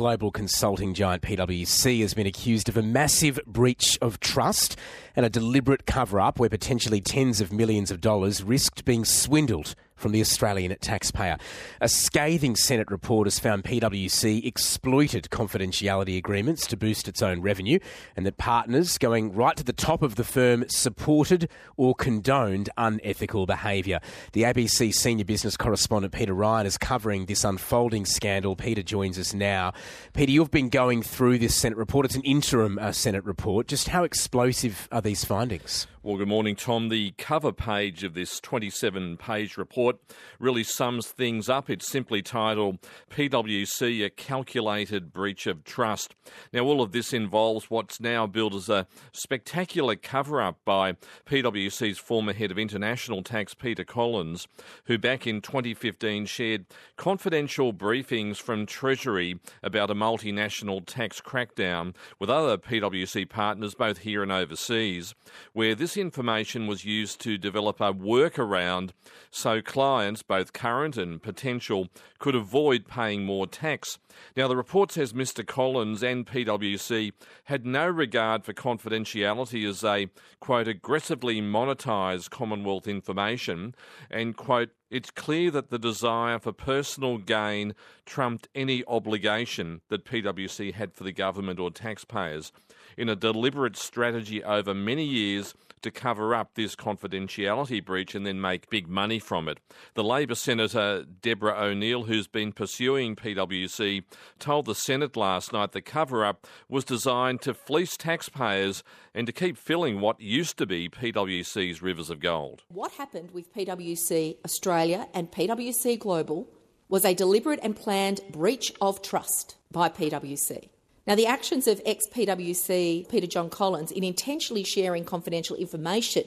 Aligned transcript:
global 0.00 0.30
consulting 0.30 0.94
giant 0.94 1.22
PwC 1.22 2.00
has 2.00 2.14
been 2.14 2.26
accused 2.26 2.70
of 2.70 2.78
a 2.78 2.82
massive 2.82 3.38
breach 3.46 3.98
of 4.00 4.18
trust 4.18 4.74
and 5.14 5.26
a 5.26 5.28
deliberate 5.28 5.84
cover 5.84 6.18
up 6.18 6.38
where 6.38 6.48
potentially 6.48 7.02
tens 7.02 7.38
of 7.42 7.52
millions 7.52 7.90
of 7.90 8.00
dollars 8.00 8.42
risked 8.42 8.86
being 8.86 9.04
swindled 9.04 9.74
from 10.00 10.12
the 10.12 10.20
Australian 10.20 10.76
taxpayer. 10.80 11.36
A 11.80 11.88
scathing 11.88 12.56
Senate 12.56 12.90
report 12.90 13.26
has 13.26 13.38
found 13.38 13.64
PwC 13.64 14.44
exploited 14.44 15.28
confidentiality 15.30 16.16
agreements 16.16 16.66
to 16.68 16.76
boost 16.76 17.06
its 17.06 17.22
own 17.22 17.42
revenue 17.42 17.78
and 18.16 18.26
that 18.26 18.38
partners 18.38 18.98
going 18.98 19.32
right 19.34 19.56
to 19.56 19.64
the 19.64 19.72
top 19.72 20.02
of 20.02 20.16
the 20.16 20.24
firm 20.24 20.64
supported 20.68 21.48
or 21.76 21.94
condoned 21.94 22.70
unethical 22.76 23.46
behaviour. 23.46 24.00
The 24.32 24.42
ABC 24.42 24.92
senior 24.92 25.24
business 25.24 25.56
correspondent 25.56 26.12
Peter 26.12 26.34
Ryan 26.34 26.66
is 26.66 26.78
covering 26.78 27.26
this 27.26 27.44
unfolding 27.44 28.06
scandal. 28.06 28.56
Peter 28.56 28.82
joins 28.82 29.18
us 29.18 29.34
now. 29.34 29.72
Peter, 30.14 30.32
you've 30.32 30.50
been 30.50 30.68
going 30.68 31.02
through 31.02 31.38
this 31.38 31.54
Senate 31.54 31.78
report. 31.78 32.06
It's 32.06 32.16
an 32.16 32.22
interim 32.22 32.78
uh, 32.78 32.92
Senate 32.92 33.24
report. 33.24 33.68
Just 33.68 33.88
how 33.88 34.04
explosive 34.04 34.88
are 34.90 35.02
these 35.02 35.24
findings? 35.24 35.86
Well, 36.02 36.16
good 36.16 36.28
morning, 36.28 36.56
Tom. 36.56 36.88
The 36.88 37.10
cover 37.18 37.52
page 37.52 38.04
of 38.04 38.14
this 38.14 38.40
27 38.40 39.18
page 39.18 39.58
report 39.58 39.89
really 40.38 40.64
sums 40.64 41.08
things 41.08 41.48
up. 41.48 41.68
It's 41.68 41.86
simply 41.86 42.22
titled 42.22 42.78
PwC 43.10 44.04
A 44.04 44.10
Calculated 44.10 45.12
Breach 45.12 45.46
of 45.46 45.62
Trust. 45.62 46.14
Now, 46.52 46.60
all 46.60 46.80
of 46.80 46.92
this 46.92 47.12
involves 47.12 47.70
what's 47.70 48.00
now 48.00 48.26
billed 48.26 48.54
as 48.54 48.70
a 48.70 48.86
spectacular 49.12 49.96
cover 49.96 50.40
up 50.40 50.58
by 50.64 50.94
PwC's 51.26 51.98
former 51.98 52.32
head 52.32 52.50
of 52.50 52.58
international 52.58 53.22
tax, 53.22 53.52
Peter 53.52 53.84
Collins, 53.84 54.48
who 54.84 54.96
back 54.96 55.26
in 55.26 55.42
2015 55.42 56.24
shared 56.24 56.64
confidential 56.96 57.74
briefings 57.74 58.38
from 58.38 58.64
Treasury 58.64 59.38
about 59.62 59.90
a 59.90 59.94
multinational 59.94 60.82
tax 60.86 61.20
crackdown 61.20 61.94
with 62.18 62.30
other 62.30 62.56
PwC 62.56 63.28
partners, 63.28 63.74
both 63.74 63.98
here 63.98 64.22
and 64.22 64.32
overseas, 64.32 65.14
where 65.52 65.74
this 65.74 65.90
this 65.90 65.96
information 65.96 66.68
was 66.68 66.84
used 66.84 67.20
to 67.20 67.36
develop 67.36 67.80
a 67.80 67.92
workaround 67.92 68.90
so 69.32 69.60
clients, 69.80 70.22
both 70.22 70.52
current 70.52 70.98
and 70.98 71.22
potential, 71.22 71.88
could 72.18 72.34
avoid 72.34 72.86
paying 72.86 73.24
more 73.24 73.46
tax. 73.46 73.98
Now, 74.36 74.46
the 74.46 74.54
report 74.54 74.92
says 74.92 75.14
Mr. 75.14 75.46
Collins 75.46 76.02
and 76.02 76.26
PwC 76.26 77.12
had 77.44 77.64
no 77.64 77.88
regard 77.88 78.44
for 78.44 78.52
confidentiality 78.52 79.66
as 79.66 79.80
they, 79.80 80.08
quote, 80.38 80.68
aggressively 80.68 81.40
monetise 81.40 82.28
Commonwealth 82.28 82.86
information 82.86 83.74
and, 84.10 84.36
quote, 84.36 84.68
it's 84.90 85.10
clear 85.10 85.50
that 85.52 85.70
the 85.70 85.78
desire 85.78 86.38
for 86.38 86.52
personal 86.52 87.18
gain 87.18 87.74
trumped 88.04 88.48
any 88.54 88.84
obligation 88.86 89.80
that 89.88 90.04
PwC 90.04 90.74
had 90.74 90.92
for 90.92 91.04
the 91.04 91.12
government 91.12 91.60
or 91.60 91.70
taxpayers 91.70 92.52
in 92.96 93.08
a 93.08 93.16
deliberate 93.16 93.76
strategy 93.76 94.42
over 94.42 94.74
many 94.74 95.04
years 95.04 95.54
to 95.82 95.90
cover 95.90 96.34
up 96.34 96.54
this 96.54 96.76
confidentiality 96.76 97.82
breach 97.82 98.14
and 98.14 98.26
then 98.26 98.40
make 98.40 98.68
big 98.68 98.88
money 98.88 99.18
from 99.18 99.48
it. 99.48 99.58
The 99.94 100.04
Labor 100.04 100.34
Senator 100.34 101.04
Deborah 101.22 101.58
O'Neill, 101.58 102.04
who's 102.04 102.26
been 102.26 102.52
pursuing 102.52 103.16
PwC, 103.16 104.04
told 104.38 104.66
the 104.66 104.74
Senate 104.74 105.16
last 105.16 105.52
night 105.52 105.72
the 105.72 105.80
cover 105.80 106.24
up 106.24 106.46
was 106.68 106.84
designed 106.84 107.40
to 107.42 107.54
fleece 107.54 107.96
taxpayers 107.96 108.82
and 109.14 109.26
to 109.26 109.32
keep 109.32 109.56
filling 109.56 110.00
what 110.00 110.20
used 110.20 110.56
to 110.58 110.66
be 110.66 110.88
PwC's 110.88 111.80
rivers 111.80 112.10
of 112.10 112.20
gold. 112.20 112.62
What 112.68 112.92
happened 112.92 113.30
with 113.30 113.54
PwC 113.54 114.36
Australia 114.44 114.79
and 115.14 115.30
PwC 115.30 115.98
Global 115.98 116.48
was 116.88 117.04
a 117.04 117.14
deliberate 117.14 117.60
and 117.62 117.76
planned 117.76 118.20
breach 118.32 118.72
of 118.80 119.02
trust 119.02 119.56
by 119.70 119.88
PwC. 119.88 120.68
Now, 121.06 121.14
the 121.14 121.26
actions 121.26 121.66
of 121.66 121.80
ex 121.84 122.04
PwC 122.08 123.08
Peter 123.08 123.26
John 123.26 123.50
Collins 123.50 123.92
in 123.92 124.04
intentionally 124.04 124.64
sharing 124.64 125.04
confidential 125.04 125.56
information 125.56 126.24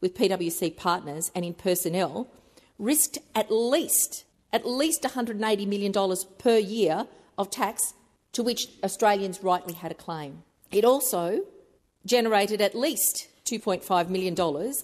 with 0.00 0.14
PwC 0.14 0.76
partners 0.76 1.30
and 1.34 1.44
in 1.44 1.54
personnel 1.54 2.28
risked 2.78 3.18
at 3.34 3.50
least 3.50 4.24
at 4.52 4.66
least 4.66 5.02
$180 5.02 5.66
million 5.66 5.92
per 6.38 6.56
year 6.56 7.06
of 7.36 7.50
tax 7.50 7.94
to 8.32 8.42
which 8.42 8.68
Australians 8.84 9.42
rightly 9.42 9.74
had 9.74 9.90
a 9.90 9.94
claim. 9.94 10.42
It 10.70 10.84
also 10.84 11.40
generated 12.04 12.60
at 12.60 12.74
least 12.74 13.28
$2.5 13.46 14.08
million 14.08 14.34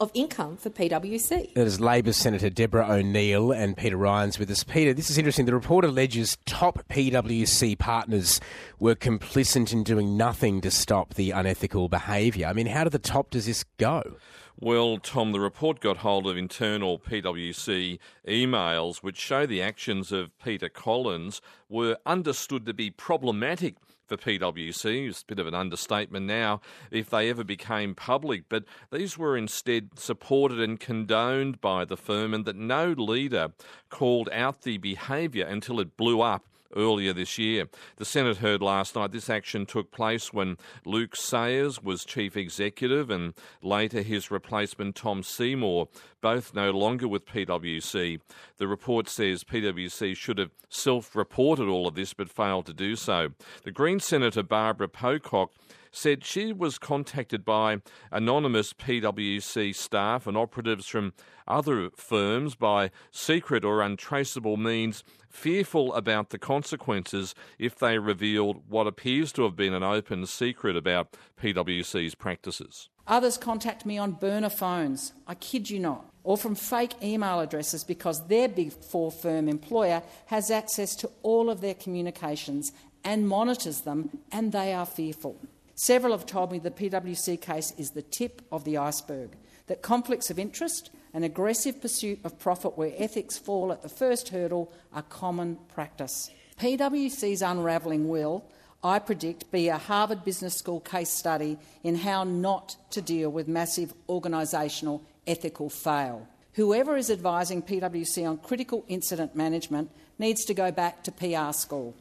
of 0.00 0.10
income 0.14 0.56
for 0.56 0.68
PwC. 0.68 1.54
That 1.54 1.66
is 1.66 1.80
Labor 1.80 2.12
Senator 2.12 2.50
Deborah 2.50 2.90
O'Neill 2.90 3.52
and 3.52 3.76
Peter 3.76 3.96
Ryan's 3.96 4.38
with 4.38 4.50
us. 4.50 4.64
Peter, 4.64 4.92
this 4.92 5.10
is 5.10 5.16
interesting. 5.16 5.46
The 5.46 5.54
report 5.54 5.84
alleges 5.84 6.36
top 6.44 6.80
PwC 6.88 7.78
partners 7.78 8.40
were 8.80 8.96
complicit 8.96 9.72
in 9.72 9.84
doing 9.84 10.16
nothing 10.16 10.60
to 10.62 10.72
stop 10.72 11.14
the 11.14 11.30
unethical 11.30 11.88
behaviour. 11.88 12.48
I 12.48 12.52
mean, 12.52 12.66
how 12.66 12.82
to 12.82 12.90
the 12.90 12.98
top 12.98 13.30
does 13.30 13.46
this 13.46 13.64
go? 13.78 14.16
Well, 14.60 14.98
Tom, 14.98 15.30
the 15.30 15.38
report 15.38 15.78
got 15.78 15.98
hold 15.98 16.26
of 16.26 16.36
internal 16.36 16.98
PwC 16.98 18.00
emails 18.26 18.96
which 18.96 19.16
show 19.16 19.46
the 19.46 19.62
actions 19.62 20.10
of 20.10 20.36
Peter 20.40 20.68
Collins 20.68 21.40
were 21.68 21.96
understood 22.04 22.66
to 22.66 22.74
be 22.74 22.90
problematic 22.90 23.76
for 24.08 24.16
PwC. 24.16 25.08
It's 25.08 25.22
a 25.22 25.26
bit 25.26 25.38
of 25.38 25.46
an 25.46 25.54
understatement 25.54 26.26
now 26.26 26.60
if 26.90 27.08
they 27.08 27.30
ever 27.30 27.44
became 27.44 27.94
public, 27.94 28.48
but 28.48 28.64
these 28.90 29.16
were 29.16 29.36
instead 29.36 29.96
supported 29.96 30.58
and 30.58 30.80
condoned 30.80 31.60
by 31.60 31.84
the 31.84 31.96
firm, 31.96 32.34
and 32.34 32.44
that 32.44 32.56
no 32.56 32.96
leader 32.98 33.52
called 33.90 34.28
out 34.32 34.62
the 34.62 34.78
behaviour 34.78 35.46
until 35.46 35.78
it 35.78 35.96
blew 35.96 36.20
up 36.20 36.48
earlier 36.76 37.12
this 37.12 37.38
year. 37.38 37.68
The 37.96 38.04
Senate 38.04 38.38
heard 38.38 38.62
last 38.62 38.94
night 38.94 39.12
this 39.12 39.30
action 39.30 39.66
took 39.66 39.90
place 39.90 40.32
when 40.32 40.56
Luke 40.84 41.16
Sayers 41.16 41.82
was 41.82 42.04
chief 42.04 42.36
executive 42.36 43.10
and 43.10 43.34
later 43.62 44.02
his 44.02 44.30
replacement 44.30 44.96
Tom 44.96 45.22
Seymour, 45.22 45.88
both 46.20 46.54
no 46.54 46.70
longer 46.70 47.08
with 47.08 47.26
PwC. 47.26 48.20
The 48.58 48.68
report 48.68 49.08
says 49.08 49.44
PwC 49.44 50.16
should 50.16 50.38
have 50.38 50.50
self 50.68 51.14
reported 51.14 51.68
all 51.68 51.86
of 51.86 51.94
this 51.94 52.14
but 52.14 52.30
failed 52.30 52.66
to 52.66 52.74
do 52.74 52.96
so. 52.96 53.30
The 53.64 53.72
Green 53.72 54.00
Senator 54.00 54.42
Barbara 54.42 54.88
Pocock 54.88 55.52
said 55.90 56.24
she 56.24 56.52
was 56.52 56.78
contacted 56.78 57.44
by 57.44 57.80
anonymous 58.10 58.72
PwC 58.72 59.74
staff 59.74 60.26
and 60.26 60.36
operatives 60.36 60.86
from 60.86 61.12
other 61.46 61.90
firms 61.96 62.54
by 62.54 62.90
secret 63.10 63.64
or 63.64 63.80
untraceable 63.80 64.56
means, 64.56 65.02
fearful 65.28 65.94
about 65.94 66.30
the 66.30 66.38
consequences 66.38 67.34
if 67.58 67.78
they 67.78 67.98
revealed 67.98 68.62
what 68.68 68.86
appears 68.86 69.32
to 69.32 69.42
have 69.42 69.56
been 69.56 69.74
an 69.74 69.82
open 69.82 70.26
secret 70.26 70.76
about 70.76 71.16
PwC's 71.40 72.14
practices. 72.14 72.88
Others 73.06 73.38
contact 73.38 73.86
me 73.86 73.96
on 73.96 74.12
burner 74.12 74.50
phones, 74.50 75.14
I 75.26 75.34
kid 75.34 75.70
you 75.70 75.80
not, 75.80 76.04
or 76.24 76.36
from 76.36 76.54
fake 76.54 76.94
email 77.02 77.40
addresses 77.40 77.82
because 77.82 78.26
their 78.26 78.48
Big 78.48 78.70
Four 78.70 79.10
firm 79.10 79.48
employer 79.48 80.02
has 80.26 80.50
access 80.50 80.94
to 80.96 81.10
all 81.22 81.48
of 81.48 81.62
their 81.62 81.72
communications 81.72 82.70
and 83.04 83.26
monitors 83.26 83.80
them, 83.82 84.18
and 84.30 84.52
they 84.52 84.74
are 84.74 84.84
fearful. 84.84 85.40
Several 85.80 86.10
have 86.10 86.26
told 86.26 86.50
me 86.50 86.58
the 86.58 86.72
PwC 86.72 87.40
case 87.40 87.72
is 87.78 87.92
the 87.92 88.02
tip 88.02 88.42
of 88.50 88.64
the 88.64 88.78
iceberg, 88.78 89.36
that 89.68 89.80
conflicts 89.80 90.28
of 90.28 90.36
interest 90.36 90.90
and 91.14 91.24
aggressive 91.24 91.80
pursuit 91.80 92.18
of 92.24 92.36
profit 92.40 92.76
where 92.76 92.92
ethics 92.96 93.38
fall 93.38 93.70
at 93.70 93.82
the 93.82 93.88
first 93.88 94.30
hurdle 94.30 94.72
are 94.92 95.02
common 95.02 95.56
practice. 95.72 96.32
PwC's 96.58 97.42
unravelling 97.42 98.08
will, 98.08 98.44
I 98.82 98.98
predict, 98.98 99.52
be 99.52 99.68
a 99.68 99.78
Harvard 99.78 100.24
Business 100.24 100.56
School 100.56 100.80
case 100.80 101.10
study 101.10 101.58
in 101.84 101.94
how 101.94 102.24
not 102.24 102.74
to 102.90 103.00
deal 103.00 103.30
with 103.30 103.46
massive 103.46 103.94
organisational 104.08 105.02
ethical 105.28 105.70
fail. 105.70 106.26
Whoever 106.54 106.96
is 106.96 107.08
advising 107.08 107.62
PwC 107.62 108.28
on 108.28 108.38
critical 108.38 108.84
incident 108.88 109.36
management 109.36 109.92
needs 110.18 110.44
to 110.46 110.54
go 110.54 110.72
back 110.72 111.04
to 111.04 111.12
PR 111.12 111.52
school. 111.52 111.94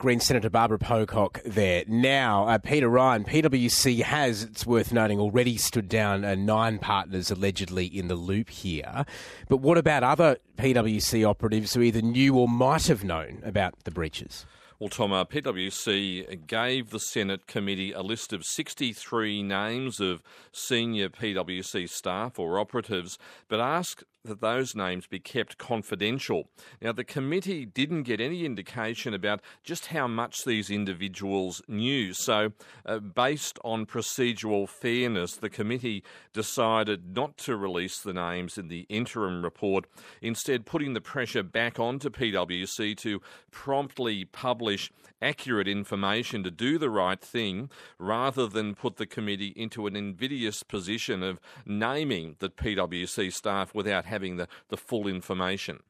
Green 0.00 0.18
Senator 0.18 0.48
Barbara 0.48 0.78
Pocock 0.78 1.42
there. 1.44 1.84
Now, 1.86 2.48
uh, 2.48 2.56
Peter 2.56 2.88
Ryan, 2.88 3.22
PwC 3.22 4.00
has, 4.00 4.42
it's 4.42 4.64
worth 4.64 4.94
noting, 4.94 5.20
already 5.20 5.58
stood 5.58 5.90
down 5.90 6.24
uh, 6.24 6.34
nine 6.34 6.78
partners 6.78 7.30
allegedly 7.30 7.84
in 7.84 8.08
the 8.08 8.14
loop 8.14 8.48
here. 8.48 9.04
But 9.50 9.58
what 9.58 9.76
about 9.76 10.02
other 10.02 10.38
PwC 10.56 11.28
operatives 11.28 11.74
who 11.74 11.82
either 11.82 12.00
knew 12.00 12.34
or 12.38 12.48
might 12.48 12.86
have 12.86 13.04
known 13.04 13.42
about 13.44 13.74
the 13.84 13.90
breaches? 13.90 14.46
Well, 14.78 14.88
Tom, 14.88 15.12
uh, 15.12 15.26
PwC 15.26 16.46
gave 16.46 16.88
the 16.88 16.98
Senate 16.98 17.46
committee 17.46 17.92
a 17.92 18.00
list 18.00 18.32
of 18.32 18.46
63 18.46 19.42
names 19.42 20.00
of 20.00 20.22
senior 20.50 21.10
PwC 21.10 21.86
staff 21.86 22.38
or 22.38 22.58
operatives, 22.58 23.18
but 23.48 23.60
asked 23.60 24.04
that 24.24 24.40
those 24.40 24.74
names 24.74 25.06
be 25.06 25.18
kept 25.18 25.58
confidential. 25.58 26.48
Now, 26.80 26.92
the 26.92 27.04
committee 27.04 27.64
didn't 27.64 28.02
get 28.02 28.20
any 28.20 28.44
indication 28.44 29.14
about 29.14 29.40
just 29.64 29.86
how 29.86 30.06
much 30.06 30.44
these 30.44 30.70
individuals 30.70 31.62
knew. 31.68 32.12
So, 32.12 32.52
uh, 32.84 32.98
based 32.98 33.58
on 33.64 33.86
procedural 33.86 34.68
fairness, 34.68 35.36
the 35.36 35.50
committee 35.50 36.04
decided 36.32 37.16
not 37.16 37.36
to 37.38 37.56
release 37.56 38.00
the 38.00 38.12
names 38.12 38.58
in 38.58 38.68
the 38.68 38.86
interim 38.88 39.42
report, 39.42 39.86
instead, 40.20 40.66
putting 40.66 40.94
the 40.94 41.00
pressure 41.00 41.42
back 41.42 41.78
onto 41.78 42.10
PwC 42.10 42.96
to 42.98 43.20
promptly 43.50 44.24
publish 44.24 44.90
accurate 45.22 45.68
information 45.68 46.42
to 46.42 46.50
do 46.50 46.78
the 46.78 46.90
right 46.90 47.20
thing 47.20 47.70
rather 47.98 48.46
than 48.46 48.74
put 48.74 48.96
the 48.96 49.06
committee 49.06 49.52
into 49.56 49.86
an 49.86 49.96
invidious 49.96 50.62
position 50.62 51.22
of 51.22 51.40
naming 51.66 52.36
the 52.38 52.48
PwC 52.48 53.32
staff 53.32 53.74
without 53.74 54.06
having 54.10 54.36
the, 54.36 54.46
the 54.68 54.76
full 54.76 55.08
information. 55.08 55.80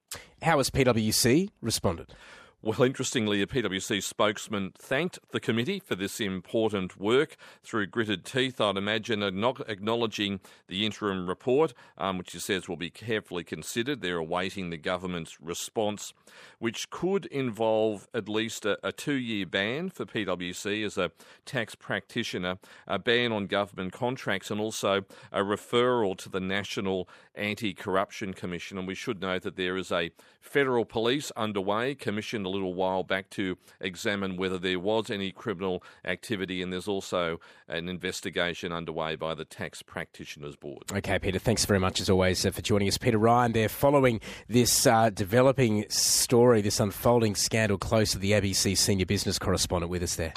How 0.42 0.58
has 0.58 0.70
PwC 0.70 1.50
responded? 1.60 2.14
Well, 2.62 2.82
interestingly, 2.82 3.40
a 3.40 3.46
PwC 3.46 4.02
spokesman 4.02 4.72
thanked 4.76 5.18
the 5.30 5.40
committee 5.40 5.80
for 5.80 5.94
this 5.94 6.20
important 6.20 7.00
work 7.00 7.36
through 7.62 7.86
gritted 7.86 8.22
teeth, 8.22 8.60
I'd 8.60 8.76
imagine, 8.76 9.22
acknowledging 9.22 10.40
the 10.68 10.84
interim 10.84 11.26
report, 11.26 11.72
um, 11.96 12.18
which 12.18 12.32
he 12.32 12.38
says 12.38 12.68
will 12.68 12.76
be 12.76 12.90
carefully 12.90 13.44
considered. 13.44 14.02
They're 14.02 14.18
awaiting 14.18 14.68
the 14.68 14.76
government's 14.76 15.40
response, 15.40 16.12
which 16.58 16.90
could 16.90 17.24
involve 17.24 18.06
at 18.12 18.28
least 18.28 18.66
a, 18.66 18.78
a 18.86 18.92
two 18.92 19.14
year 19.14 19.46
ban 19.46 19.88
for 19.88 20.04
PwC 20.04 20.84
as 20.84 20.98
a 20.98 21.12
tax 21.46 21.74
practitioner, 21.74 22.58
a 22.86 22.98
ban 22.98 23.32
on 23.32 23.46
government 23.46 23.94
contracts, 23.94 24.50
and 24.50 24.60
also 24.60 25.06
a 25.32 25.40
referral 25.40 26.14
to 26.18 26.28
the 26.28 26.40
National 26.40 27.08
Anti 27.34 27.72
Corruption 27.72 28.34
Commission. 28.34 28.76
And 28.76 28.86
we 28.86 28.94
should 28.94 29.22
note 29.22 29.44
that 29.44 29.56
there 29.56 29.78
is 29.78 29.90
a 29.90 30.10
federal 30.42 30.84
police 30.84 31.32
underway, 31.36 31.94
commissioned 31.94 32.49
a 32.50 32.52
little 32.52 32.74
while 32.74 33.02
back 33.02 33.30
to 33.30 33.56
examine 33.80 34.36
whether 34.36 34.58
there 34.58 34.78
was 34.78 35.10
any 35.10 35.30
criminal 35.30 35.82
activity, 36.04 36.62
and 36.62 36.72
there's 36.72 36.88
also 36.88 37.40
an 37.68 37.88
investigation 37.88 38.72
underway 38.72 39.14
by 39.16 39.34
the 39.34 39.44
Tax 39.44 39.82
Practitioners 39.82 40.56
Board. 40.56 40.84
Okay, 40.92 41.18
Peter, 41.18 41.38
thanks 41.38 41.64
very 41.64 41.80
much 41.80 42.00
as 42.00 42.10
always 42.10 42.44
uh, 42.44 42.50
for 42.50 42.62
joining 42.62 42.88
us. 42.88 42.98
Peter 42.98 43.18
Ryan 43.18 43.52
there, 43.52 43.68
following 43.68 44.20
this 44.48 44.86
uh, 44.86 45.10
developing 45.10 45.84
story, 45.88 46.60
this 46.60 46.80
unfolding 46.80 47.34
scandal 47.34 47.78
close 47.78 48.12
to 48.12 48.18
the 48.18 48.32
ABC 48.32 48.76
senior 48.76 49.06
business 49.06 49.38
correspondent 49.38 49.90
with 49.90 50.02
us 50.02 50.16
there. 50.16 50.32